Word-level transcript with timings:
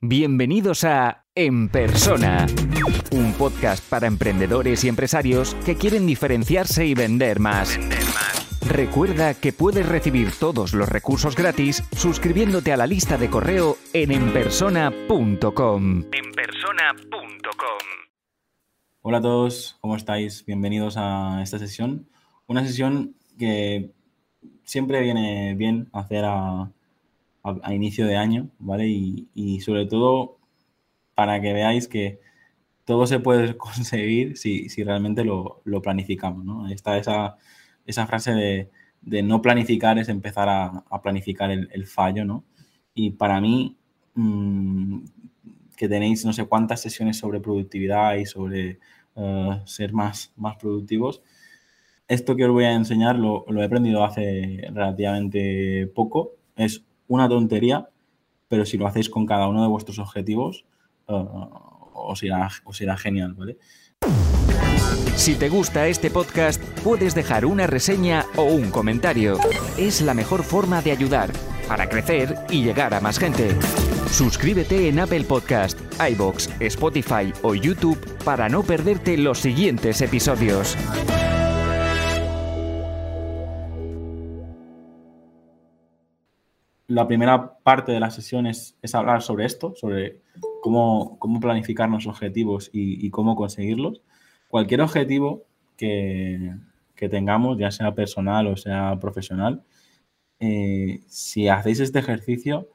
Bienvenidos 0.00 0.84
a 0.84 1.24
En 1.34 1.68
Persona, 1.70 2.46
un 3.10 3.32
podcast 3.32 3.82
para 3.90 4.06
emprendedores 4.06 4.84
y 4.84 4.88
empresarios 4.88 5.56
que 5.66 5.74
quieren 5.74 6.06
diferenciarse 6.06 6.86
y 6.86 6.94
vender 6.94 7.40
más. 7.40 7.76
Recuerda 8.64 9.34
que 9.34 9.52
puedes 9.52 9.88
recibir 9.88 10.30
todos 10.38 10.72
los 10.72 10.88
recursos 10.88 11.34
gratis 11.34 11.82
suscribiéndote 11.96 12.72
a 12.72 12.76
la 12.76 12.86
lista 12.86 13.18
de 13.18 13.28
correo 13.28 13.76
en 13.92 14.12
enpersona.com. 14.12 16.04
Enpersona.com. 16.12 17.78
Hola 19.02 19.18
a 19.18 19.22
todos, 19.22 19.78
¿cómo 19.80 19.96
estáis? 19.96 20.46
Bienvenidos 20.46 20.94
a 20.96 21.42
esta 21.42 21.58
sesión. 21.58 22.08
Una 22.46 22.64
sesión 22.64 23.16
que 23.36 23.90
siempre 24.62 25.02
viene 25.02 25.56
bien 25.56 25.88
hacer 25.92 26.24
a, 26.24 26.70
a, 27.62 27.74
inicio 27.74 28.06
de 28.06 28.16
año, 28.16 28.50
¿vale? 28.58 28.86
Y, 28.88 29.60
sobre 29.60 29.86
todo 29.86 30.38
para 31.14 31.40
que 31.40 31.52
veáis 31.52 31.88
que 31.88 32.20
todo 32.84 33.06
se 33.06 33.20
puede 33.20 33.56
conseguir 33.58 34.36
si, 34.36 34.68
realmente 34.84 35.24
lo, 35.24 35.62
planificamos, 35.82 36.44
¿no? 36.44 36.68
Está 36.68 36.98
esa, 36.98 37.36
esa 37.86 38.06
frase 38.06 38.32
de, 39.02 39.22
no 39.22 39.42
planificar 39.42 39.98
es 39.98 40.08
empezar 40.08 40.48
a, 40.48 41.02
planificar 41.02 41.50
el, 41.50 41.86
fallo, 41.86 42.24
¿no? 42.24 42.44
Y 42.94 43.10
para 43.10 43.40
mí, 43.40 43.76
mm, 44.14 45.00
que 45.76 45.88
tenéis 45.88 46.24
no 46.24 46.32
sé 46.32 46.44
cuántas 46.46 46.80
sesiones 46.80 47.18
sobre 47.18 47.40
productividad 47.40 48.16
y 48.16 48.26
sobre 48.26 48.78
eh, 49.16 49.62
ser 49.64 49.92
más, 49.92 50.32
más 50.36 50.56
productivos, 50.56 51.22
esto 52.08 52.36
que 52.36 52.44
os 52.46 52.52
voy 52.52 52.64
a 52.64 52.72
enseñar 52.72 53.16
lo, 53.16 53.44
lo, 53.48 53.60
he 53.62 53.64
aprendido 53.66 54.02
hace 54.02 54.66
relativamente 54.72 55.86
poco. 55.94 56.32
Es 56.56 56.84
una 57.08 57.28
tontería, 57.28 57.88
pero 58.48 58.64
si 58.64 58.78
lo 58.78 58.86
hacéis 58.86 59.10
con 59.10 59.26
cada 59.26 59.48
uno 59.48 59.62
de 59.62 59.68
vuestros 59.68 59.98
objetivos, 59.98 60.64
uh, 61.08 61.48
os, 61.94 62.22
irá, 62.22 62.48
os 62.64 62.80
irá 62.80 62.96
genial, 62.96 63.34
¿vale? 63.34 63.58
Si 65.16 65.34
te 65.34 65.48
gusta 65.48 65.88
este 65.88 66.10
podcast, 66.10 66.62
puedes 66.84 67.14
dejar 67.14 67.44
una 67.44 67.66
reseña 67.66 68.24
o 68.36 68.44
un 68.44 68.70
comentario. 68.70 69.36
Es 69.76 70.00
la 70.00 70.14
mejor 70.14 70.44
forma 70.44 70.80
de 70.80 70.92
ayudar 70.92 71.30
para 71.66 71.88
crecer 71.88 72.36
y 72.48 72.62
llegar 72.62 72.94
a 72.94 73.00
más 73.00 73.18
gente. 73.18 73.56
Suscríbete 74.10 74.88
en 74.88 75.00
Apple 75.00 75.24
Podcast, 75.24 75.78
iBox, 76.00 76.48
Spotify 76.60 77.32
o 77.42 77.54
YouTube 77.54 77.98
para 78.24 78.48
no 78.48 78.62
perderte 78.62 79.18
los 79.18 79.38
siguientes 79.38 80.00
episodios. 80.00 80.76
La 86.88 87.06
primera 87.06 87.58
parte 87.58 87.92
de 87.92 88.00
la 88.00 88.10
sesión 88.10 88.46
es, 88.46 88.74
hablar 88.94 89.22
sobre 89.22 89.44
esto, 89.44 89.74
sobre 89.76 90.22
cómo, 90.62 91.18
cómo 91.18 91.38
planificar 91.38 91.88
objetivos 92.06 92.70
y, 92.72 93.10
cómo 93.10 93.36
conseguirlos. 93.36 94.00
Cualquier 94.48 94.80
objetivo 94.80 95.44
que, 95.76 96.54
tengamos, 96.96 97.58
ya 97.58 97.70
sea 97.70 97.94
personal 97.94 98.48
o 98.48 98.56
sea 98.56 98.98
profesional, 99.00 99.62
eh, 100.40 101.00
si 101.08 101.48
hacéis 101.48 101.80
este 101.80 101.98
ejercicio, 101.98 102.68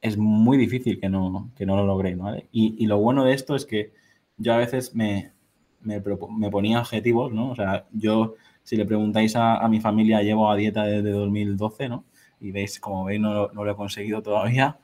es 0.00 0.16
muy 0.16 0.56
difícil 0.56 1.00
que 1.00 1.08
no, 1.08 1.50
no 1.58 1.76
lo 1.76 1.86
logréis. 1.86 2.16
Y, 2.52 2.86
lo 2.86 2.98
bueno 2.98 3.24
de 3.24 3.34
esto 3.34 3.56
es 3.56 3.66
que 3.66 3.92
yo 4.36 4.54
a 4.54 4.58
veces 4.58 4.94
me, 4.94 5.32
me, 5.80 6.00
ponía 6.00 6.78
objetivos, 6.78 7.32
¿no? 7.32 7.50
O 7.50 7.56
sea, 7.56 7.86
yo, 7.92 8.36
si 8.62 8.76
le 8.76 8.86
preguntáis 8.86 9.34
a, 9.34 9.56
a 9.56 9.68
mi 9.68 9.80
familia, 9.80 10.22
llevo 10.22 10.48
a 10.48 10.56
dieta 10.56 10.84
desde 10.84 11.10
2012, 11.10 11.88
¿no? 11.88 12.04
Y 12.44 12.52
veis, 12.52 12.78
como 12.78 13.06
veis, 13.06 13.18
no, 13.20 13.48
lo 13.48 13.70
he 13.70 13.74
conseguido 13.74 14.22
todavía. 14.22 14.78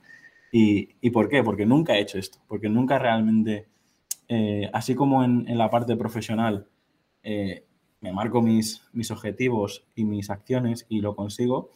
Y, 0.51 1.11
por 1.11 1.29
qué? 1.29 1.45
Porque 1.45 1.67
nunca 1.67 1.95
he 1.95 2.01
hecho 2.01 2.19
esto, 2.19 2.39
porque 2.49 2.71
nunca 2.71 2.99
realmente, 2.99 3.69
eh, 4.29 4.71
así 4.73 4.95
como 4.95 5.23
en, 5.23 5.47
la 5.59 5.69
parte 5.69 5.95
profesional, 5.95 6.67
eh, 7.23 7.67
me 8.01 8.13
marco 8.13 8.41
mis, 8.41 8.83
mis 8.95 9.11
objetivos 9.11 9.85
y 9.95 10.05
mis 10.05 10.31
acciones 10.31 10.87
y 10.89 11.03
lo 11.03 11.15
consigo, 11.15 11.69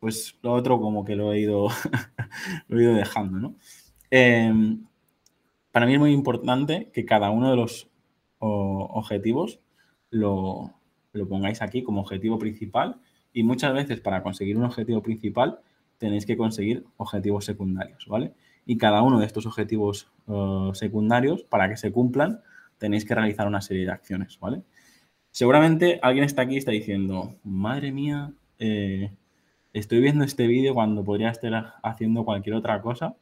pues 0.00 0.38
lo 0.42 0.52
otro 0.52 0.78
como 0.78 1.02
que 1.02 1.16
lo 1.16 1.32
he 1.32 1.40
ido, 1.40 1.68
lo 2.68 2.78
he 2.78 2.82
ido 2.82 2.94
dejando, 2.94 3.38
¿no? 3.38 3.54
Em, 4.10 4.86
para 5.72 5.86
mí 5.86 5.94
es 5.94 5.98
muy 5.98 6.12
importante 6.12 6.90
que 6.92 7.06
cada 7.06 7.30
uno 7.30 7.50
de 7.50 7.56
los 7.56 7.88
objetivos 8.38 9.60
lo, 10.10 10.74
lo 11.12 11.26
pongáis 11.26 11.62
aquí 11.62 11.82
como 11.82 12.02
objetivo 12.02 12.38
principal 12.38 13.00
y 13.36 13.42
muchas 13.42 13.74
veces 13.74 14.00
para 14.00 14.22
conseguir 14.22 14.56
un 14.56 14.64
objetivo 14.64 15.02
principal 15.02 15.60
tenéis 15.98 16.24
que 16.24 16.38
conseguir 16.38 16.86
objetivos 16.96 17.44
secundarios, 17.44 18.06
¿vale? 18.08 18.32
Y 18.64 18.78
cada 18.78 19.02
uno 19.02 19.20
de 19.20 19.26
estos 19.26 19.44
objetivos 19.44 20.10
eh, 20.26 20.70
secundarios, 20.72 21.44
para 21.44 21.68
que 21.68 21.76
se 21.76 21.92
cumplan, 21.92 22.40
tenéis 22.78 23.04
que 23.04 23.14
realizar 23.14 23.46
una 23.46 23.60
serie 23.60 23.84
de 23.84 23.92
acciones, 23.92 24.40
¿vale? 24.40 24.62
Seguramente 25.30 26.00
alguien 26.02 26.24
está 26.24 26.42
aquí 26.42 26.54
y 26.54 26.56
está 26.56 26.70
diciendo, 26.70 27.36
madre 27.44 27.92
mía, 27.92 28.32
eh, 28.58 29.12
estoy 29.74 30.00
viendo 30.00 30.24
este 30.24 30.46
vídeo 30.46 30.72
cuando 30.72 31.04
podría 31.04 31.28
estar 31.28 31.74
haciendo 31.82 32.24
cualquier 32.24 32.56
otra 32.56 32.80
cosa 32.80 33.16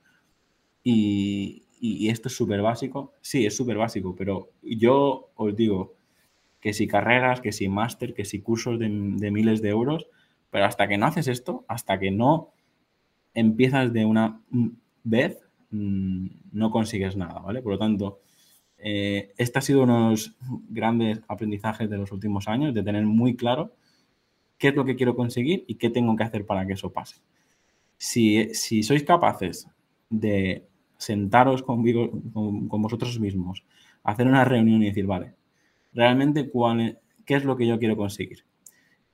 y, 0.85 1.61
esto 2.09 2.29
es 2.29 2.37
súper 2.37 2.63
básico. 2.63 3.15
Sí, 3.21 3.47
es 3.47 3.57
súper 3.57 3.79
básico, 3.79 4.15
pero 4.17 4.51
yo 4.63 5.31
os 5.35 5.57
digo, 5.57 5.95
que 6.65 6.73
si 6.73 6.87
carreras, 6.87 7.43
que 7.43 7.53
si 7.53 7.69
máster, 7.69 8.15
que 8.15 8.25
si 8.25 8.41
cursos 8.41 8.79
de, 8.79 8.89
miles 8.89 9.61
de 9.61 9.69
euros, 9.69 10.09
pero 10.49 10.65
hasta 10.65 10.89
que 10.89 10.97
no 10.97 11.05
haces 11.05 11.29
esto, 11.29 11.67
hasta 11.69 11.99
que 11.99 12.11
no 12.11 12.55
empiezas 13.35 13.93
de 13.93 14.07
una 14.07 14.41
vez, 15.03 15.47
mm, 15.73 16.27
no 16.53 16.71
consigues 16.71 17.19
nada, 17.19 17.41
¿vale? 17.41 17.61
Por 17.61 17.73
lo 17.73 17.79
tanto, 17.79 18.21
eh, 18.79 19.35
este 19.37 19.59
ha 19.59 19.61
sido 19.61 19.83
uno 19.83 20.05
de 20.05 20.11
los 20.13 20.35
grandes 20.71 21.21
aprendizajes 21.29 21.91
de 21.91 21.99
los 21.99 22.11
últimos 22.13 22.49
años, 22.49 22.73
de 22.73 22.83
tener 22.83 23.05
muy 23.05 23.37
claro 23.37 23.75
qué 24.57 24.69
es 24.69 24.75
lo 24.75 24.87
que 24.87 24.97
quiero 24.97 25.15
conseguir 25.15 25.67
y 25.69 25.75
qué 25.75 25.91
tengo 25.91 26.17
que 26.17 26.25
hacer 26.25 26.47
para 26.47 26.67
que 26.67 26.73
eso 26.73 26.95
pase. 26.95 27.17
Si, 27.99 28.55
sois 28.83 29.03
capaces 29.05 29.69
de 30.09 30.67
sentaros 30.97 31.63
conmigo, 31.63 32.11
con, 32.33 32.69
con 32.69 32.81
vosotros 32.81 33.21
mismos, 33.21 33.65
hacer 34.03 34.27
una 34.27 34.47
reunión 34.47 34.83
y 34.83 34.87
decir, 34.87 35.05
vale, 35.05 35.35
realmente 35.95 36.51
cuál, 36.51 36.99
qué 37.25 37.37
es 37.37 37.45
lo 37.45 37.57
que 37.57 37.67
yo 37.67 37.79
quiero 37.79 37.97
conseguir. 37.97 38.45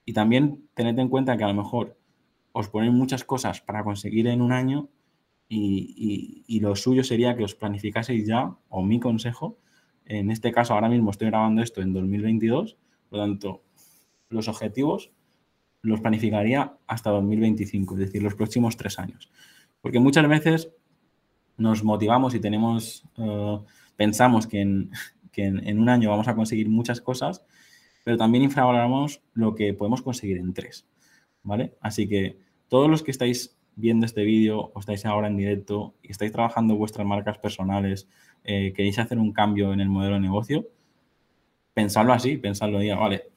Y 0.04 0.12
también 0.12 0.68
tened 0.74 0.98
en 0.98 1.08
cuenta 1.08 1.36
que 1.36 1.44
a 1.44 1.48
lo 1.48 1.54
mejor 1.54 1.96
os 2.52 2.68
ponéis 2.68 2.92
muchas 2.92 3.24
cosas 3.24 3.60
para 3.60 3.84
conseguir 3.84 4.26
en 4.26 4.42
un 4.42 4.52
año 4.52 4.88
y, 5.48 6.60
lo 6.60 6.76
suyo 6.76 7.02
sería 7.02 7.36
que 7.36 7.44
os 7.44 7.54
planificaseis 7.54 8.26
ya, 8.26 8.54
o 8.68 8.82
mi 8.82 9.00
consejo, 9.00 9.58
en 10.04 10.30
este 10.30 10.52
caso 10.52 10.74
ahora 10.74 10.88
mismo 10.88 11.10
estoy 11.10 11.28
grabando 11.28 11.62
esto 11.62 11.80
en 11.80 11.92
2022, 11.92 12.76
por 13.08 13.18
lo 13.18 13.24
tanto, 13.24 13.62
los 14.28 14.48
objetivos 14.48 15.10
los 15.82 16.00
planificaría 16.00 16.76
hasta 16.86 17.10
2025, 17.10 17.94
es 17.94 18.00
decir, 18.00 18.22
los 18.22 18.34
próximos 18.34 18.76
tres 18.76 18.98
años. 18.98 19.30
Porque 19.80 19.98
muchas 19.98 20.28
veces 20.28 20.70
nos 21.56 21.82
motivamos 21.82 22.34
y 22.34 22.41
tenemos, 22.41 23.04
eh, 23.16 23.58
pensamos 23.97 24.47
que 24.47 24.60
en, 24.60 24.91
que 25.32 25.44
en, 25.44 25.78
un 25.78 25.88
año 25.88 26.10
vamos 26.10 26.28
a 26.28 26.34
conseguir 26.34 26.68
muchas 26.68 27.00
cosas, 27.00 27.44
pero 28.04 28.16
también 28.16 28.44
infravaloramos 28.44 29.22
lo 29.34 29.54
que 29.54 29.74
podemos 29.74 30.02
conseguir 30.02 30.38
en 30.38 30.52
tres, 30.52 30.86
¿vale? 31.42 31.74
Así 31.80 32.08
que 32.08 32.38
todos 32.68 32.91
los 32.91 33.02
que 33.02 33.10
estáis 33.10 33.56
viendo 33.76 34.06
este 34.06 34.24
vídeo 34.24 34.70
o 34.74 34.80
estáis 34.80 35.06
ahora 35.06 35.28
en 35.28 35.36
directo 35.36 35.94
y 36.02 36.10
estáis 36.10 36.32
trabajando 36.32 36.76
vuestras 36.76 37.06
marcas 37.06 37.38
personales, 37.38 38.08
eh, 38.44 38.72
queréis 38.74 38.98
hacer 38.98 39.18
un 39.18 39.32
cambio 39.32 39.72
en 39.72 39.80
el 39.80 39.88
modelo 39.88 40.14
de 40.14 40.20
negocio, 40.20 40.68
pensadlo 41.74 42.12
así, 42.12 42.36
pensadlo, 42.36 42.78
diga, 42.78 42.97
vale, 42.97 43.30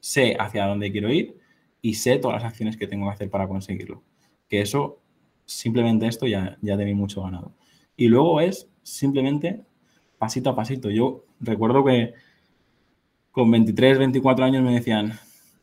sé 0.00 0.36
hacia 0.38 0.66
dónde 0.66 0.90
quiero 0.92 1.12
ir 1.12 1.38
y 1.82 1.94
sé 1.94 2.18
todas 2.18 2.42
las 2.42 2.50
acciones 2.50 2.76
que 2.76 2.86
tengo 2.86 3.06
que 3.06 3.14
hacer 3.14 3.30
para 3.30 3.48
conseguirlo. 3.48 4.02
Que 4.48 4.60
eso, 4.60 5.00
simplemente 5.44 6.06
esto 6.06 6.26
ya, 6.26 6.56
ya 6.62 6.76
tenéis 6.76 6.96
mucho 6.96 7.22
ganado. 7.22 7.52
Y 7.96 8.08
luego 8.08 8.40
es 8.40 8.68
simplemente 8.82 9.64
pasito 10.18 10.50
a 10.50 10.56
pasito. 10.56 10.90
Yo 10.90 11.24
recuerdo 11.40 11.84
que 11.84 12.14
con 13.30 13.50
23, 13.50 13.98
24 13.98 14.44
años 14.44 14.62
me 14.62 14.74
decían, 14.74 15.12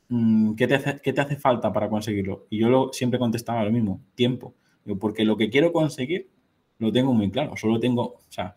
mm, 0.10 0.56
¿qué 0.56 0.68
te 0.68 0.76
hace, 0.76 0.94
te 0.94 1.22
hace 1.22 1.36
falta 1.36 1.74
para 1.74 1.90
conseguirlo? 1.90 2.48
Y 2.50 2.60
yo 2.60 2.70
lo, 2.70 2.94
siempre 2.94 3.20
contestaba 3.20 3.64
lo 3.64 3.72
mismo, 3.72 4.02
tiempo. 4.16 4.56
porque 5.00 5.26
lo 5.26 5.36
que 5.36 5.50
quiero 5.50 5.74
conseguir 5.74 6.30
lo 6.78 6.92
tengo 6.92 7.14
muy 7.14 7.32
claro, 7.32 7.56
solo 7.58 7.80
tengo, 7.80 8.04
o 8.04 8.22
sea, 8.30 8.56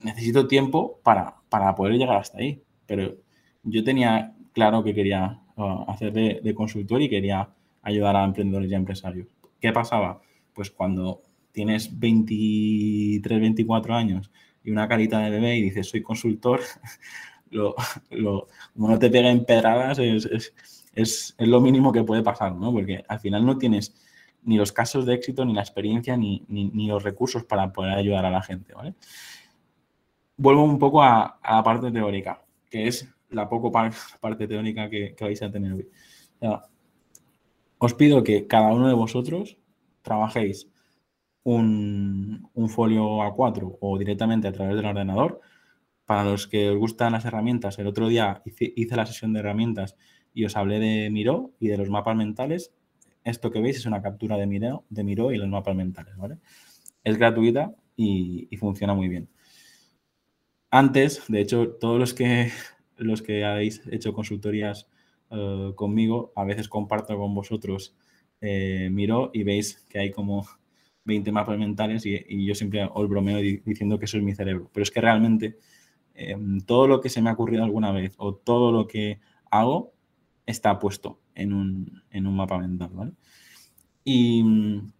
necesito 0.00 0.48
tiempo 0.48 1.00
para, 1.02 1.36
para 1.48 1.74
poder 1.74 1.94
llegar 1.94 2.16
hasta 2.16 2.38
ahí. 2.38 2.62
Pero 2.86 3.16
yo 3.62 3.84
tenía 3.84 4.34
claro 4.52 4.82
que 4.84 4.94
quería 4.94 5.40
uh, 5.56 5.90
hacer 5.90 6.12
de, 6.12 6.40
de, 6.42 6.54
consultor 6.54 7.02
y 7.02 7.08
quería 7.08 7.48
ayudar 7.82 8.16
a 8.16 8.24
emprendedores 8.24 8.70
y 8.70 8.74
a 8.74 8.78
empresarios. 8.78 9.28
¿Qué 9.60 9.72
pasaba? 9.72 10.20
Pues 10.54 10.70
cuando 10.70 11.22
tienes 11.52 11.98
23, 11.98 13.40
24 13.40 13.94
años 13.94 14.30
y 14.66 14.72
una 14.72 14.88
carita 14.88 15.20
de 15.20 15.30
bebé 15.30 15.56
y 15.56 15.62
dices, 15.62 15.88
soy 15.88 16.02
consultor, 16.02 16.60
lo, 17.50 17.76
como 18.74 18.88
no 18.90 18.98
te 18.98 19.08
peguen 19.08 19.44
pedradas, 19.44 20.00
es, 20.00 20.26
es, 20.26 20.52
es, 20.92 21.34
lo 21.38 21.60
mínimo 21.60 21.92
que 21.92 22.02
puede 22.02 22.24
pasar, 22.24 22.52
¿no? 22.56 22.72
Porque 22.72 23.04
al 23.06 23.20
final 23.20 23.46
no 23.46 23.56
tienes 23.56 23.94
ni 24.42 24.56
los 24.56 24.72
casos 24.72 25.06
de 25.06 25.14
éxito, 25.14 25.44
ni 25.44 25.54
la 25.54 25.60
experiencia, 25.60 26.16
ni, 26.16 26.44
los 26.88 27.04
recursos 27.04 27.44
para 27.44 27.72
poder 27.72 27.96
ayudar 27.96 28.24
a 28.24 28.30
la 28.30 28.42
gente, 28.42 28.74
¿vale? 28.74 28.94
Vuelvo 30.36 30.64
un 30.64 30.80
poco 30.80 31.00
a, 31.00 31.38
la 31.48 31.62
parte 31.62 31.92
teórica, 31.92 32.44
que 32.68 32.88
es 32.88 33.08
la 33.30 33.48
poco 33.48 33.70
parte 33.70 34.48
teórica 34.48 34.90
que, 34.90 35.14
vais 35.20 35.42
a 35.42 35.50
tener 35.50 35.72
hoy. 35.72 35.88
os 37.78 37.94
pido 37.94 38.24
que 38.24 38.48
cada 38.48 38.72
uno 38.72 38.88
de 38.88 38.94
vosotros 38.94 39.58
trabajéis 40.02 40.68
un, 41.46 42.68
folio 42.68 43.22
A4 43.22 43.78
o 43.80 43.98
directamente 43.98 44.48
a 44.48 44.52
través 44.52 44.76
del 44.76 44.86
ordenador. 44.86 45.40
Para 46.04 46.24
los 46.24 46.46
que 46.46 46.70
os 46.70 46.78
gustan 46.78 47.12
las 47.12 47.24
herramientas, 47.24 47.78
el 47.78 47.86
otro 47.86 48.08
día 48.08 48.42
hice, 48.44 48.96
la 48.96 49.06
sesión 49.06 49.32
de 49.32 49.40
herramientas 49.40 49.96
y 50.34 50.44
os 50.44 50.56
hablé 50.56 50.78
de 50.78 51.10
Miro 51.10 51.52
y 51.58 51.68
de 51.68 51.76
los 51.76 51.88
mapas 51.90 52.16
mentales 52.16 52.72
esto 53.24 53.50
que 53.50 53.60
veis 53.60 53.78
es 53.78 53.86
una 53.86 54.02
captura 54.02 54.36
de 54.36 54.46
Miro, 54.46 54.84
de 54.88 55.02
Miro 55.02 55.32
y 55.32 55.36
los 55.36 55.48
mapas 55.48 55.74
mentales. 55.74 56.14
Es 57.02 57.18
gratuita 57.18 57.74
y, 57.96 58.48
funciona 58.56 58.94
muy 58.94 59.08
bien. 59.08 59.28
Antes, 60.70 61.24
de 61.26 61.40
hecho, 61.40 61.70
todos 61.80 61.98
los 61.98 62.14
que, 62.14 62.52
los 62.96 63.22
que 63.22 63.44
habéis 63.44 63.82
hecho 63.90 64.12
consultorías 64.12 64.88
eh, 65.30 65.72
conmigo, 65.74 66.32
a 66.36 66.44
veces 66.44 66.68
comparto 66.68 67.16
con 67.18 67.34
vosotros 67.34 67.96
eh, 68.40 68.90
Miro 68.92 69.30
y 69.32 69.42
veis 69.42 69.84
que 69.88 69.98
hay 69.98 70.12
como 70.12 70.46
20 71.06 71.32
mapas 71.32 71.58
mentales 71.58 72.04
y, 72.04 72.44
yo 72.44 72.54
siempre 72.54 72.88
os 72.92 73.08
bromeo 73.08 73.38
diciendo 73.38 73.98
que 73.98 74.04
eso 74.04 74.18
es 74.18 74.22
mi 74.22 74.34
cerebro. 74.34 74.70
Pero 74.72 74.82
es 74.82 74.90
que 74.90 75.00
realmente 75.00 75.56
em, 76.14 76.60
todo 76.60 76.88
lo 76.88 77.00
que 77.00 77.08
se 77.08 77.22
me 77.22 77.30
ha 77.30 77.34
ocurrido 77.34 77.64
alguna 77.64 77.92
vez 77.92 78.14
o 78.18 78.34
todo 78.34 78.72
lo 78.72 78.86
que 78.86 79.20
hago 79.50 79.94
está 80.44 80.78
puesto 80.78 81.20
en 81.34 81.52
un, 81.52 82.36
mapa 82.36 82.58
mental, 82.58 82.90
¿vale? 82.92 83.12
Y 84.04 84.42
mm, 84.42 84.92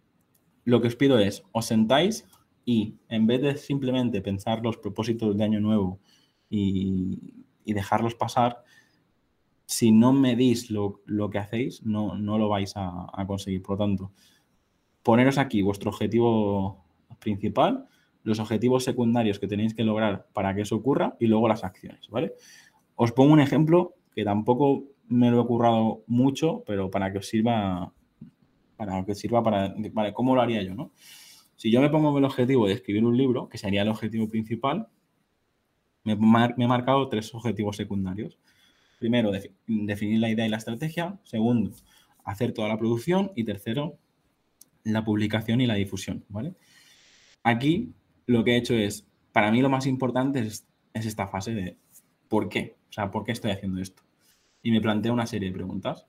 lo 0.65 0.81
que 0.81 0.87
os 0.87 0.95
pido 0.95 1.19
es, 1.19 1.43
os 1.51 1.65
sentáis 1.65 2.25
y 2.65 2.95
en 3.09 3.27
vez 3.27 3.41
de 3.41 3.57
simplemente 3.57 4.21
pensar 4.21 4.61
los 4.63 4.77
propósitos 4.77 5.37
de 5.37 5.43
año 5.43 5.59
nuevo 5.59 5.99
y, 6.49 7.43
dejarlos 7.65 8.15
pasar, 8.15 8.63
si 9.65 9.91
no 9.91 10.13
medís 10.13 10.71
lo, 10.71 11.01
lo 11.05 11.29
que 11.29 11.37
hacéis, 11.37 11.83
no, 11.83 12.15
no 12.15 12.37
lo 12.37 12.47
vais 12.47 12.77
a, 12.77 13.07
a, 13.11 13.27
conseguir. 13.27 13.61
Por 13.61 13.77
lo 13.77 13.85
tanto, 13.85 14.11
poneros 15.07 15.37
aquí 15.37 15.61
vuestro 15.61 15.89
objetivo 15.91 16.83
principal, 17.19 17.87
los 18.23 18.41
objetivos 18.41 18.83
secundarios 18.83 19.39
que 19.39 19.47
tenéis 19.47 19.73
que 19.73 19.85
lograr 19.85 20.27
para 20.33 20.53
que 20.53 20.63
eso 20.63 20.75
ocurra 20.75 21.15
y 21.17 21.27
luego 21.27 21.47
las 21.47 21.63
acciones, 21.63 22.09
¿vale? 22.09 22.33
Os 22.97 23.13
pongo 23.13 23.31
un 23.31 23.39
ejemplo 23.39 23.93
que 24.13 24.25
tampoco 24.25 24.83
me 25.07 25.31
lo 25.31 25.41
he 25.41 25.45
currado 25.45 26.03
mucho, 26.07 26.61
pero 26.67 26.91
para 26.91 27.09
que 27.13 27.19
os 27.19 27.25
sirva, 27.25 27.93
para 28.75 29.05
que 29.05 29.15
sirva 29.15 29.41
para, 29.41 29.73
vale, 29.93 30.11
¿cómo 30.11 30.35
lo 30.35 30.41
haría 30.41 30.61
yo, 30.61 30.75
no? 30.75 30.91
Si 31.55 31.71
yo 31.71 31.79
me 31.79 31.89
pongo 31.89 32.17
el 32.17 32.25
objetivo 32.25 32.67
de 32.67 32.73
escribir 32.73 33.05
un 33.05 33.15
libro, 33.15 33.47
que 33.47 33.57
sería 33.57 33.83
el 33.83 33.87
objetivo 33.87 34.27
principal, 34.27 34.89
me, 36.03 36.15
he 36.15 36.67
marcado 36.67 37.07
tres 37.07 37.33
objetivos 37.33 37.77
secundarios. 37.77 38.37
Primero, 38.99 39.31
definir 39.67 40.19
la 40.19 40.29
idea 40.29 40.45
y 40.45 40.49
la 40.49 40.57
estrategia. 40.57 41.17
Segundo, 41.23 41.71
hacer 42.25 42.51
toda 42.51 42.67
la 42.67 42.77
producción. 42.77 43.31
Y 43.35 43.45
tercero, 43.45 43.99
la 44.93 45.03
publicación 45.03 45.61
y 45.61 45.67
la 45.67 45.75
difusión, 45.75 46.25
¿vale? 46.29 46.53
Aquí 47.43 47.93
lo 48.25 48.43
que 48.43 48.51
he 48.51 48.57
hecho 48.57 48.75
es, 48.75 49.07
para 49.31 49.51
mí 49.51 49.61
lo 49.61 49.69
más 49.69 49.85
importante 49.87 50.39
es, 50.39 50.65
es 50.93 51.05
esta 51.05 51.27
fase 51.27 51.53
de 51.53 51.77
¿por 52.27 52.49
qué? 52.49 52.77
O 52.89 52.93
sea, 52.93 53.11
¿por 53.11 53.23
qué 53.23 53.31
estoy 53.31 53.51
haciendo 53.51 53.81
esto? 53.81 54.03
y 54.67 54.71
me 54.71 54.81
planteo 54.81 55.13
una 55.13 55.25
serie 55.25 55.47
de 55.47 55.55
preguntas. 55.55 56.05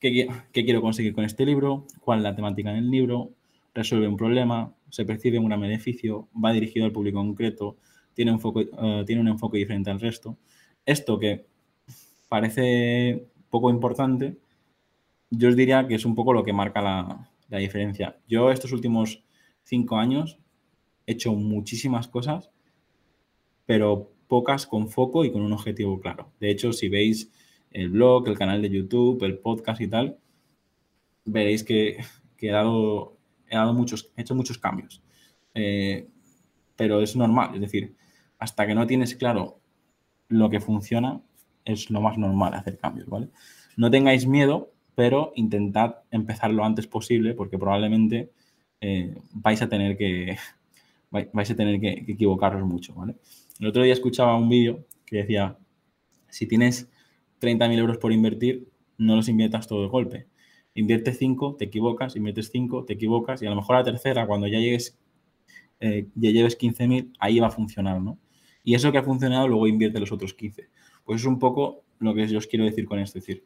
¿Qué, 0.00 0.28
quiero 0.52 0.82
conseguir 0.82 1.14
con 1.14 1.24
este 1.24 1.46
libro? 1.46 1.86
¿Cuál 2.00 2.18
es 2.18 2.24
la 2.24 2.34
temática 2.34 2.70
en 2.72 2.78
el 2.78 2.90
libro? 2.90 3.30
¿Resuelve 3.74 4.08
un 4.08 4.16
problema? 4.16 4.74
¿Se 4.90 5.04
percibe 5.04 5.38
un 5.38 5.46
gran 5.46 5.60
beneficio? 5.60 6.28
¿Va 6.32 6.50
dirigido 6.50 6.84
al 6.84 6.90
público 6.90 7.18
concreto? 7.18 7.76
¿Tiene 8.12 8.32
un, 8.32 8.40
foco, 8.40 8.60
eh, 8.60 9.04
¿Tiene 9.06 9.22
un 9.22 9.28
enfoque 9.28 9.58
diferente 9.58 9.90
al 9.90 10.00
resto? 10.00 10.36
Esto 10.84 11.16
que 11.20 11.46
parece 12.28 13.28
poco 13.50 13.70
importante, 13.70 14.36
yo 15.30 15.48
os 15.48 15.54
diría 15.54 15.86
que 15.86 15.94
es 15.94 16.04
un 16.04 16.16
poco 16.16 16.32
lo 16.32 16.42
que 16.42 16.52
marca 16.52 16.82
la, 16.82 17.30
la 17.48 17.58
diferencia. 17.58 18.18
Yo 18.28 18.50
estos 18.50 18.72
últimos 18.72 19.24
cinco 19.62 19.96
años 19.96 20.38
he 21.06 21.12
hecho 21.12 21.32
muchísimas 21.34 22.08
cosas, 22.08 22.50
pero 23.64 24.12
pocas 24.28 24.66
con 24.66 24.88
foco 24.88 25.24
y 25.24 25.32
con 25.32 25.42
un 25.42 25.52
objetivo 25.52 26.00
claro. 26.00 26.32
De 26.40 26.50
hecho, 26.50 26.72
si 26.72 26.88
veis 26.88 27.32
el 27.70 27.90
blog, 27.90 28.28
el 28.28 28.38
canal 28.38 28.62
de 28.62 28.70
YouTube, 28.70 29.22
el 29.22 29.38
podcast 29.38 29.80
y 29.80 29.88
tal, 29.88 30.18
veréis 31.24 31.62
que, 31.64 31.98
he, 32.38 32.48
dado, 32.48 33.16
he, 33.48 33.56
dado 33.56 33.74
muchos, 33.74 34.12
he 34.16 34.22
hecho 34.22 34.34
muchos 34.34 34.58
cambios. 34.58 35.02
Eh, 35.54 36.08
pero 36.76 37.00
es 37.00 37.16
normal, 37.16 37.54
es 37.54 37.60
decir, 37.60 37.96
hasta 38.38 38.66
que 38.66 38.74
no 38.74 38.86
tienes 38.86 39.16
claro 39.16 39.60
lo 40.28 40.50
que 40.50 40.60
funciona, 40.60 41.22
es 41.64 41.90
lo 41.90 42.00
más 42.00 42.18
normal 42.18 42.54
hacer 42.54 42.78
cambios, 42.78 43.08
¿vale? 43.08 43.30
No 43.76 43.90
tengáis 43.90 44.26
miedo, 44.26 44.72
pero 44.96 45.32
intentad 45.36 45.96
empezar 46.10 46.50
lo 46.50 46.64
antes 46.64 46.88
posible 46.88 47.34
porque 47.34 47.58
probablemente 47.58 48.32
eh, 48.80 49.14
vais 49.34 49.60
a 49.62 49.68
tener 49.68 49.96
que 49.96 50.36
vais 51.10 51.50
a 51.50 51.54
tener 51.54 51.78
que, 51.78 52.04
equivocaros 52.08 52.64
mucho. 52.64 52.94
El 53.60 53.66
otro 53.66 53.84
día 53.84 53.92
escuchaba 53.92 54.36
un 54.36 54.48
vídeo 54.48 54.84
que 55.04 55.18
decía, 55.18 55.56
si 56.28 56.46
tienes 56.46 56.90
30.000 57.40 57.78
euros 57.78 57.98
por 57.98 58.12
invertir, 58.12 58.68
no 58.98 59.14
los 59.16 59.28
inviertas 59.28 59.68
todo 59.68 59.82
de 59.82 59.88
golpe. 59.88 60.26
Invierte 60.74 61.12
5, 61.12 61.56
te 61.56 61.66
equivocas, 61.66 62.16
inviertes 62.16 62.50
5, 62.50 62.86
te 62.86 62.94
equivocas 62.94 63.42
y 63.42 63.46
a 63.46 63.50
lo 63.50 63.56
mejor 63.56 63.76
la 63.76 63.84
tercera, 63.84 64.26
cuando 64.26 64.46
ya 64.46 64.58
llegues, 64.58 64.98
eh, 65.80 66.08
ya 66.14 66.30
lleves 66.30 66.58
15.000, 66.58 67.12
ahí 67.18 67.38
va 67.38 67.48
a 67.48 67.50
funcionar, 67.50 68.00
¿no? 68.00 68.18
Y 68.64 68.74
eso 68.74 68.90
que 68.92 68.98
ha 68.98 69.02
funcionado, 69.02 69.46
luego 69.46 69.68
invierte 69.68 70.00
los 70.00 70.10
otros 70.10 70.34
15. 70.34 70.68
Pues 71.04 71.20
es 71.20 71.26
un 71.26 71.38
poco 71.38 71.84
lo 71.98 72.14
que 72.14 72.26
yo 72.26 72.38
os 72.38 72.46
quiero 72.46 72.64
decir 72.64 72.86
con 72.86 72.98
esto. 72.98 73.18
Es 73.18 73.26
decir, 73.26 73.44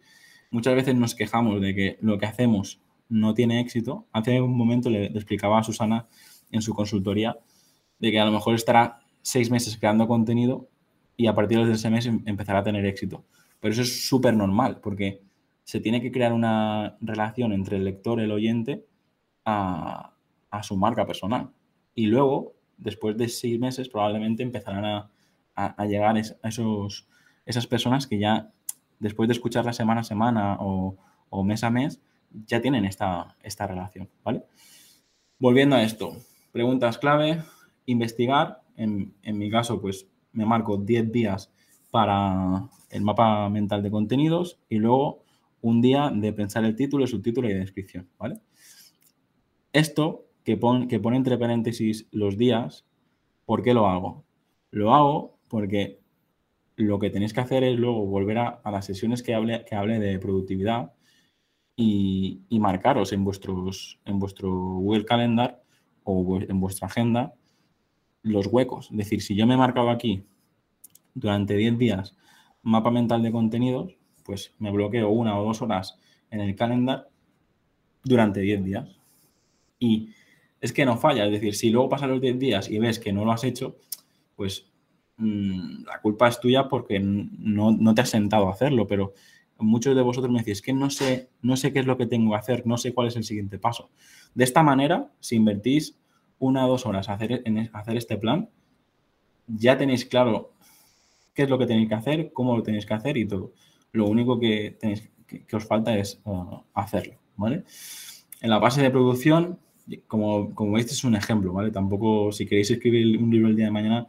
muchas 0.50 0.74
veces 0.74 0.94
nos 0.94 1.14
quejamos 1.14 1.60
de 1.60 1.74
que 1.74 1.98
lo 2.00 2.18
que 2.18 2.26
hacemos 2.26 2.80
no 3.08 3.34
tiene 3.34 3.60
éxito. 3.60 4.06
Hace 4.12 4.40
un 4.40 4.56
momento 4.56 4.90
le, 4.90 5.06
explicaba 5.06 5.58
a 5.58 5.64
Susana 5.64 6.06
en 6.50 6.62
su 6.62 6.74
consultoría 6.74 7.38
de 7.98 8.10
que 8.10 8.20
a 8.20 8.24
lo 8.24 8.32
mejor 8.32 8.54
estará 8.54 9.00
seis 9.22 9.50
meses 9.50 9.76
creando 9.76 10.08
contenido 10.08 10.68
y 11.16 11.26
a 11.26 11.34
partir 11.34 11.64
de 11.64 11.72
ese 11.72 11.90
mes 11.90 12.06
em, 12.06 12.22
empezará 12.26 12.60
a 12.60 12.62
tener 12.62 12.86
éxito. 12.86 13.24
Pero 13.60 13.72
eso 13.72 13.82
es 13.82 14.08
súper 14.08 14.34
normal, 14.34 14.80
porque 14.80 15.22
se 15.64 15.80
tiene 15.80 16.00
que 16.00 16.10
crear 16.10 16.32
una 16.32 16.96
relación 17.00 17.52
entre 17.52 17.76
el 17.76 17.84
lector, 17.84 18.20
el 18.20 18.32
oyente, 18.32 18.86
a, 19.44 20.14
su 20.62 20.76
marca 20.76 21.06
personal. 21.06 21.50
Y 21.94 22.06
luego, 22.06 22.54
después 22.76 23.16
de 23.16 23.28
seis 23.28 23.58
meses, 23.60 23.88
probablemente 23.88 24.42
empezarán 24.42 24.84
a, 25.54 25.86
llegar 25.86 26.16
a 26.16 26.48
esos, 26.48 27.06
esas 27.44 27.66
personas 27.66 28.06
que 28.06 28.18
ya, 28.18 28.50
después 29.00 29.28
de 29.28 29.32
escucharla 29.32 29.72
semana 29.72 30.02
a 30.02 30.04
semana 30.04 30.56
o, 30.60 30.96
mes 31.44 31.64
a 31.64 31.70
mes, 31.70 32.00
ya 32.46 32.60
tienen 32.60 32.84
esta, 32.84 33.36
esta 33.42 33.66
relación, 33.66 34.08
¿vale? 34.22 34.44
Volviendo 35.38 35.74
a 35.74 35.82
esto, 35.82 36.16
preguntas 36.52 36.98
clave, 36.98 37.42
investigar, 37.86 38.62
en, 38.76 39.14
en 39.22 39.38
mi 39.38 39.50
caso, 39.50 39.80
pues 39.80 40.06
me 40.32 40.46
marco 40.46 40.76
10 40.76 41.10
días 41.10 41.52
para 41.90 42.68
el 42.90 43.02
mapa 43.02 43.48
mental 43.48 43.82
de 43.82 43.90
contenidos 43.90 44.60
y 44.68 44.76
luego 44.76 45.24
un 45.62 45.80
día 45.80 46.10
de 46.14 46.32
pensar 46.32 46.64
el 46.64 46.76
título, 46.76 47.06
subtítulo 47.06 47.48
y 47.48 47.54
descripción, 47.54 48.08
¿vale? 48.18 48.40
Esto 49.72 50.26
que, 50.44 50.58
que 50.88 51.00
pone 51.00 51.16
entre 51.16 51.38
paréntesis 51.38 52.06
los 52.10 52.36
días, 52.36 52.86
¿por 53.44 53.62
qué 53.62 53.74
lo 53.74 53.86
hago? 53.86 54.24
Lo 54.70 54.94
hago 54.94 55.38
porque 55.48 55.99
lo 56.80 56.98
que 56.98 57.10
tenéis 57.10 57.32
que 57.32 57.40
hacer 57.40 57.62
es 57.64 57.78
luego 57.78 58.06
volver 58.06 58.38
a, 58.38 58.60
las 58.64 58.86
sesiones 58.86 59.22
que 59.22 59.34
hable, 59.34 59.64
que 59.64 59.74
hable 59.74 59.98
de 59.98 60.18
productividad 60.18 60.92
y, 61.76 62.42
marcaros 62.50 63.12
en, 63.12 63.24
vuestros, 63.24 64.00
en 64.04 64.18
vuestro 64.18 64.50
Google 64.50 65.04
Calendar 65.04 65.62
o 66.04 66.38
en 66.40 66.60
vuestra 66.60 66.88
agenda 66.88 67.34
los 68.22 68.46
huecos. 68.46 68.90
Es 68.90 68.96
decir, 68.96 69.22
si 69.22 69.34
yo 69.34 69.46
me 69.46 69.54
he 69.54 69.58
marcado 69.58 69.90
aquí 69.90 70.24
durante 71.14 71.54
10 71.54 71.78
días 71.78 72.16
mapa 72.62 72.90
mental 72.90 73.22
de 73.22 73.32
contenidos, 73.32 73.96
pues 74.24 74.54
me 74.58 74.70
bloqueo 74.70 75.08
una 75.10 75.38
o 75.38 75.44
dos 75.44 75.62
horas 75.62 75.98
en 76.30 76.40
el 76.40 76.54
calendar 76.54 77.08
durante 78.04 78.40
10 78.40 78.64
días. 78.64 78.88
Y 79.78 80.10
es 80.60 80.72
que 80.72 80.84
no 80.84 80.98
falla, 80.98 81.24
es 81.24 81.32
decir, 81.32 81.54
si 81.54 81.70
luego 81.70 81.88
pasan 81.88 82.10
los 82.10 82.20
10 82.20 82.38
días 82.38 82.70
y 82.70 82.78
ves 82.78 82.98
que 82.98 83.12
no 83.12 83.24
lo 83.24 83.32
has 83.32 83.44
hecho, 83.44 83.76
pues 84.36 84.69
la 85.20 86.00
culpa 86.00 86.28
es 86.28 86.40
tuya 86.40 86.68
porque 86.68 86.98
no, 87.00 87.94
te 87.94 88.00
has 88.00 88.10
sentado 88.10 88.48
a 88.48 88.52
hacerlo, 88.52 88.86
pero 88.86 89.12
muchos 89.58 89.94
de 89.94 90.02
vosotros 90.02 90.32
me 90.32 90.38
decís, 90.38 90.62
que 90.62 90.72
no 90.72 90.90
sé, 90.90 91.28
no 91.42 91.56
sé 91.56 91.72
qué 91.72 91.80
es 91.80 91.86
lo 91.86 91.96
que 91.96 92.06
tengo 92.06 92.30
que 92.30 92.38
hacer, 92.38 92.66
no 92.66 92.78
sé 92.78 92.94
cuál 92.94 93.08
es 93.08 93.16
el 93.16 93.24
siguiente 93.24 93.58
paso. 93.58 93.90
De 94.34 94.44
esta 94.44 94.62
manera, 94.62 95.10
si 95.20 95.36
invertís 95.36 95.98
una 96.38 96.66
o 96.66 96.70
dos 96.70 96.86
horas 96.86 97.08
hacer, 97.08 97.42
en 97.44 97.70
hacer 97.72 97.96
este 97.96 98.16
plan, 98.16 98.48
ya 99.46 99.76
tenéis 99.76 100.04
claro 100.04 100.52
qué 101.34 101.42
es 101.42 101.50
lo 101.50 101.58
que 101.58 101.66
tenéis 101.66 101.88
que 101.88 101.94
hacer, 101.94 102.32
cómo 102.32 102.56
lo 102.56 102.62
tenéis 102.62 102.86
que 102.86 102.94
hacer 102.94 103.16
y 103.16 103.26
todo. 103.26 103.52
Lo 103.92 104.06
único 104.06 104.38
que, 104.38 104.76
tenéis, 104.78 105.10
que, 105.26 105.56
os 105.56 105.66
falta 105.66 105.96
es 105.96 106.20
uh, 106.24 106.62
hacerlo, 106.74 107.14
¿vale? 107.36 107.64
En 108.40 108.50
la 108.50 108.60
fase 108.60 108.80
de 108.82 108.90
producción, 108.90 109.58
como, 110.06 110.54
como 110.54 110.72
veis, 110.72 110.90
es 110.90 111.04
un 111.04 111.16
ejemplo, 111.16 111.52
¿vale? 111.52 111.70
Tampoco, 111.70 112.32
si 112.32 112.46
queréis 112.46 112.70
escribir 112.70 113.18
un 113.18 113.30
libro 113.30 113.48
el 113.48 113.56
día 113.56 113.66
de 113.66 113.70
mañana, 113.70 114.06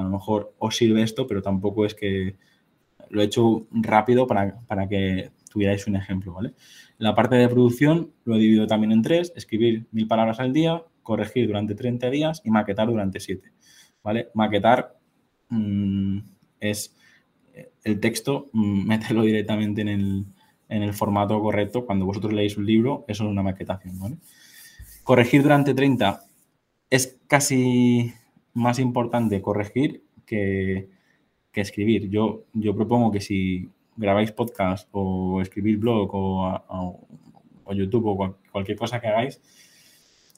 a 0.00 0.04
lo 0.04 0.10
mejor 0.10 0.54
os 0.58 0.76
sirve 0.76 1.02
esto, 1.02 1.26
pero 1.26 1.42
tampoco 1.42 1.84
es 1.84 1.94
que 1.94 2.36
lo 3.10 3.20
he 3.20 3.24
hecho 3.24 3.66
rápido 3.70 4.26
para, 4.26 4.58
para 4.66 4.88
que 4.88 5.30
tuvierais 5.50 5.86
un 5.86 5.96
ejemplo, 5.96 6.32
¿vale? 6.32 6.54
La 6.98 7.14
parte 7.14 7.36
de 7.36 7.48
producción 7.48 8.12
lo 8.24 8.36
he 8.36 8.38
dividido 8.38 8.66
también 8.66 8.92
en 8.92 9.02
tres, 9.02 9.32
escribir 9.34 9.86
mil 9.90 10.06
palabras 10.06 10.38
al 10.40 10.52
día, 10.52 10.82
corregir 11.02 11.46
durante 11.46 11.74
30 11.74 12.10
días 12.10 12.40
y 12.44 12.50
maquetar 12.50 12.88
durante 12.88 13.20
7, 13.20 13.50
¿vale? 14.02 14.28
Maquetar 14.34 14.96
mm, 15.48 16.18
es 16.60 16.94
el 17.84 18.00
texto, 18.00 18.50
mm, 18.52 18.86
meterlo 18.86 19.22
directamente 19.22 19.80
en 19.82 19.88
el, 19.88 20.24
en 20.68 20.82
el, 20.82 20.92
formato 20.92 21.40
correcto. 21.40 21.84
Cuando 21.84 22.06
vosotros 22.06 22.32
leéis 22.32 22.56
un 22.56 22.66
libro, 22.66 23.04
eso 23.08 23.24
es 23.24 23.30
una 23.30 23.42
maquetación, 23.42 23.98
¿vale? 23.98 24.16
Corregir 25.02 25.42
durante 25.42 25.74
30 25.74 26.22
es 26.90 27.18
casi 27.26 28.12
más 28.54 28.78
importante 28.78 29.40
corregir 29.40 30.02
que, 30.26 30.88
que 31.52 31.60
escribir. 31.60 32.08
Yo, 32.08 32.44
yo 32.52 32.74
propongo 32.74 33.10
que 33.10 33.20
si 33.20 33.68
grabáis 33.96 34.32
podcast 34.32 34.88
o 34.92 35.40
escribir 35.40 35.78
blog 35.78 36.10
o, 36.12 37.06
YouTube 37.72 38.06
o 38.06 38.36
cualquier 38.50 38.76
cosa 38.76 39.00
que 39.00 39.06
hagáis, 39.06 39.40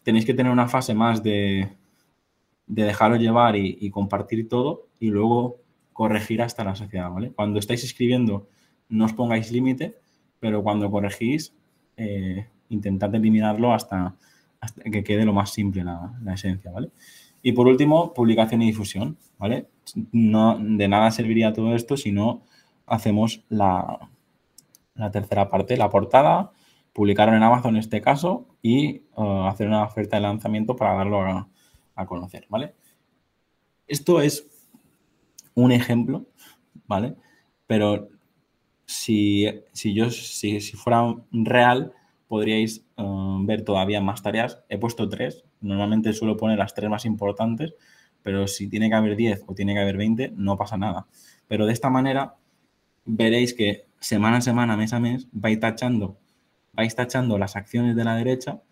tenéis 0.02 0.26
que 0.26 0.34
tener 0.34 0.52
una 0.52 0.68
fase 0.68 0.92
más 0.92 1.22
de, 1.22 1.70
de 2.66 2.84
dejaros 2.84 3.18
llevar 3.18 3.56
y, 3.56 3.90
compartir 3.90 4.48
todo 4.48 4.88
y 5.00 5.08
luego 5.08 5.56
corregir 5.92 6.42
hasta 6.42 6.64
la 6.64 6.74
sociedad, 6.74 7.10
¿vale? 7.10 7.30
Cuando 7.32 7.58
estáis 7.58 7.84
escribiendo, 7.84 8.48
no 8.88 9.06
os 9.06 9.12
pongáis 9.12 9.50
límite, 9.50 9.96
pero 10.40 10.62
cuando 10.62 10.90
corregís, 10.90 11.54
eh, 11.96 12.46
intentad 12.68 13.14
eliminarlo 13.14 13.72
hasta, 13.72 14.16
que 14.90 15.04
quede 15.04 15.24
lo 15.24 15.32
más 15.32 15.52
simple 15.52 15.84
la, 15.84 16.18
la 16.22 16.34
esencia, 16.34 16.70
¿vale? 16.70 16.90
Y 17.42 17.52
por 17.52 17.66
último, 17.66 18.14
publicación 18.14 18.62
y 18.62 18.66
difusión, 18.66 19.18
¿vale? 19.38 19.66
No, 20.12 20.58
de 20.58 20.88
nada 20.88 21.10
serviría 21.10 21.52
todo 21.52 21.74
esto 21.74 21.96
si 21.96 22.12
no 22.12 22.42
hacemos 22.86 23.44
la, 23.48 24.10
tercera 25.12 25.50
parte, 25.50 25.76
la 25.76 25.90
portada, 25.90 26.52
publicarlo 26.92 27.36
en 27.36 27.42
Amazon 27.42 27.74
en 27.74 27.80
este 27.80 28.00
caso 28.00 28.46
y 28.62 29.02
uh, 29.16 29.44
hacer 29.44 29.66
una 29.66 29.82
oferta 29.82 30.16
de 30.16 30.22
lanzamiento 30.22 30.76
para 30.76 30.94
darlo 30.94 31.20
a, 31.22 31.48
conocer, 32.06 32.46
¿vale? 32.48 32.74
Esto 33.86 34.20
es 34.20 34.48
un 35.54 35.70
ejemplo, 35.70 36.26
¿vale? 36.88 37.14
Pero 37.66 38.08
si, 38.84 39.46
yo, 39.84 40.10
si, 40.10 40.60
fuera 40.60 41.14
real, 41.30 41.92
podríais 42.32 42.82
uh, 42.96 43.44
ver 43.44 43.60
todavía 43.60 44.00
más 44.00 44.22
tareas. 44.22 44.64
He 44.70 44.78
puesto 44.78 45.06
tres, 45.06 45.44
normalmente 45.60 46.14
suelo 46.14 46.38
poner 46.38 46.56
las 46.56 46.72
tres 46.72 46.88
más 46.88 47.04
importantes, 47.04 47.74
pero 48.22 48.46
si 48.46 48.68
tiene 48.68 48.88
que 48.88 48.94
haber 48.94 49.16
10 49.16 49.44
o 49.46 49.54
tiene 49.54 49.74
que 49.74 49.80
haber 49.80 49.98
20, 49.98 50.32
no 50.34 50.56
pasa 50.56 50.78
nada. 50.78 51.06
Pero 51.46 51.66
de 51.66 51.74
esta 51.74 51.90
manera 51.90 52.36
veréis 53.04 53.52
que 53.52 53.84
semana 54.00 54.38
a 54.38 54.40
semana, 54.40 54.78
mes 54.78 54.94
a 54.94 54.98
mes, 54.98 55.28
vais 55.30 55.60
tachando, 55.60 56.16
vais 56.72 56.94
tachando 56.94 57.36
las 57.36 57.54
acciones 57.54 57.96
de 57.96 58.04
la 58.04 58.16
derecha. 58.16 58.62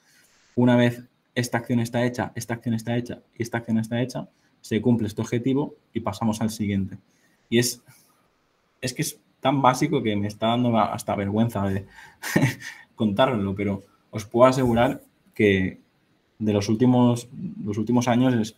Una 0.55 0.75
vez 0.75 1.05
esta 1.35 1.59
acción 1.59 1.81
está 1.81 2.07
hecha, 2.07 2.33
esta 2.37 2.55
acción 2.55 2.75
está 2.75 2.97
hecha 2.97 3.21
y 3.37 3.43
esta 3.43 3.59
acción 3.59 3.76
está 3.76 4.00
hecha, 4.00 4.31
se 4.62 4.81
cumple 4.81 5.07
este 5.07 5.21
objetivo 5.21 5.75
y 5.93 6.00
pasamos 6.00 6.40
al 6.40 6.49
siguiente. 6.49 6.97
Y 7.50 7.59
es, 7.59 7.85
es 8.81 8.95
que 8.95 9.02
es 9.02 9.21
tan 9.40 9.61
básico 9.61 10.02
que 10.02 10.17
me 10.17 10.29
está 10.29 10.47
dando 10.47 10.79
hasta 10.79 11.14
vergüenza 11.14 11.62
de 11.67 11.87
contároslo, 13.00 13.54
pero 13.54 13.83
os 14.11 14.26
puedo 14.26 14.47
asegurar 14.47 15.02
que 15.35 15.80
de 16.38 16.52
los 16.52 16.69
últimos, 16.69 17.30
los 17.64 17.78
últimos 17.78 18.09
años 18.09 18.35
es 18.35 18.57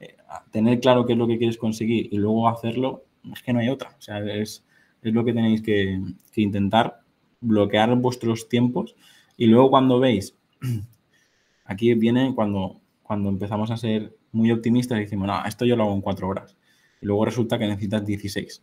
eh, 0.00 0.16
tener 0.50 0.80
claro 0.80 1.06
qué 1.06 1.12
es 1.12 1.18
lo 1.18 1.28
que 1.28 1.38
quieres 1.38 1.56
conseguir 1.56 2.08
y 2.10 2.16
luego 2.16 2.48
hacerlo, 2.48 3.04
es 3.32 3.42
que 3.44 3.52
no 3.52 3.60
hay 3.60 3.68
otra. 3.68 3.90
O 3.96 4.02
sea, 4.02 4.18
es, 4.18 4.64
es 5.02 5.14
lo 5.14 5.24
que 5.24 5.32
tenéis 5.32 5.62
que, 5.62 6.00
intentar, 6.34 7.00
bloquear 7.40 7.94
vuestros 7.94 8.48
tiempos 8.48 8.96
y 9.36 9.46
luego 9.46 9.70
cuando 9.70 10.00
veis, 10.00 10.34
aquí 11.64 11.94
viene 11.94 12.34
cuando, 12.34 12.80
cuando 13.04 13.28
empezamos 13.28 13.70
a 13.70 13.76
ser 13.76 14.16
muy 14.32 14.50
optimistas 14.50 14.98
y 14.98 15.02
decimos, 15.02 15.28
no, 15.28 15.44
esto 15.46 15.64
yo 15.64 15.76
lo 15.76 15.84
hago 15.84 15.94
en 15.94 16.00
cuatro 16.00 16.26
horas. 16.28 16.56
Y 17.00 17.06
luego 17.06 17.24
resulta 17.24 17.56
que 17.56 17.68
necesitas 17.68 18.04
16, 18.04 18.62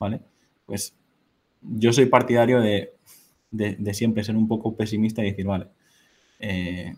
¿vale? 0.00 0.22
Pues 0.66 0.96
yo 1.62 1.92
soy 1.92 2.06
partidario 2.06 2.60
de, 2.60 2.96
siempre 3.92 4.24
ser 4.24 4.36
un 4.36 4.48
poco 4.48 4.76
pesimista 4.76 5.22
y 5.22 5.30
decir, 5.30 5.46
vale, 5.46 5.68
eh, 6.40 6.94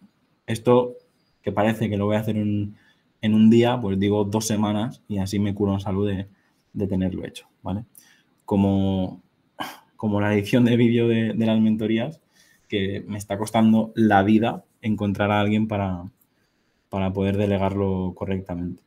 esto 0.46 0.94
que 1.42 1.52
parece 1.52 1.88
que 1.88 1.96
lo 1.96 2.06
voy 2.06 2.16
a 2.16 2.20
hacer 2.20 2.36
en, 2.36 2.76
un 3.22 3.50
día, 3.50 3.80
pues 3.80 3.98
digo 3.98 4.24
dos 4.24 4.46
semanas 4.46 5.02
y 5.08 5.18
así 5.18 5.38
me 5.38 5.54
curo 5.54 5.74
en 5.74 5.80
salud 5.80 6.08
de, 6.08 6.26
de 6.72 6.86
tenerlo 6.86 7.24
hecho, 7.24 7.46
¿vale? 7.62 7.84
como, 8.48 9.20
como 9.94 10.22
la 10.22 10.32
edición 10.32 10.64
de 10.64 10.78
vídeo 10.78 11.06
de, 11.06 11.34
las 11.34 11.60
mentorías, 11.60 12.18
que 12.66 13.04
me 13.06 13.18
está 13.18 13.36
costando 13.36 13.92
la 13.94 14.22
vida 14.22 14.64
encontrar 14.80 15.30
a 15.30 15.40
alguien 15.40 15.68
para, 15.68 16.04
para 16.88 17.12
poder 17.12 17.36
delegarlo 17.36 18.14
correctamente. 18.16 18.82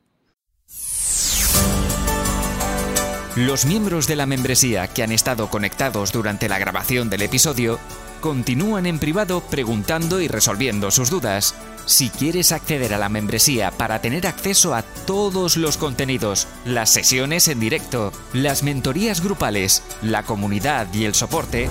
Los 3.36 3.66
miembros 3.66 4.08
de 4.08 4.18
la 4.18 4.26
membresía 4.26 4.88
que 4.90 5.04
han 5.04 5.12
estado 5.14 5.50
conectados 5.50 6.12
durante 6.12 6.50
la 6.50 6.60
grabación 6.60 7.10
del 7.10 7.22
episodio 7.22 7.80
continúan 8.20 8.86
en 8.86 9.00
privado 9.00 9.40
preguntando 9.40 10.20
y 10.20 10.28
resolviendo 10.28 10.92
sus 10.92 11.10
dudas. 11.10 11.56
Si 11.86 12.10
quieres 12.10 12.52
acceder 12.52 12.94
a 12.94 12.98
la 12.98 13.08
membresía 13.08 13.72
para 13.72 14.02
tener 14.02 14.28
acceso 14.28 14.76
a 14.76 14.84
todos 14.84 15.56
los 15.56 15.78
contenidos, 15.78 16.46
las 16.66 16.90
sesiones 16.90 17.48
en 17.48 17.62
directo, 17.62 18.12
las 18.34 18.64
mentorías 18.64 19.24
grupales, 19.24 19.82
la 20.02 20.24
comunidad 20.24 20.94
y 20.94 21.06
el 21.06 21.16
soporte, 21.16 21.70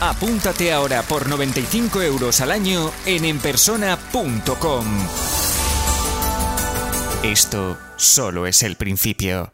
apúntate 0.00 0.70
ahora 0.70 1.02
por 1.02 1.28
95 1.30 2.02
euros 2.02 2.42
al 2.42 2.52
año 2.52 2.92
en 3.06 3.24
enpersona.com. 3.24 4.86
Esto 7.22 7.78
solo 7.96 8.46
es 8.46 8.62
el 8.62 8.76
principio. 8.76 9.53